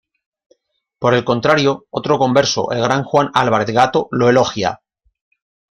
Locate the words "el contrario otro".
1.13-2.17